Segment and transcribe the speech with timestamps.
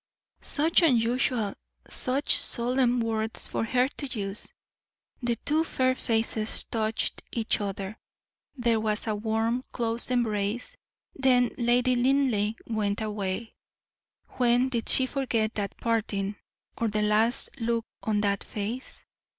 [0.41, 1.53] Such unusual,
[1.87, 4.51] such solemn words for her to use!
[5.21, 7.99] The two fair faces touched each other.
[8.57, 10.75] There was a warm, close embrace,
[11.13, 13.53] then Lady Linleigh went away.
[14.37, 16.35] When did she forget that parting,
[16.75, 19.05] or the last look on that face?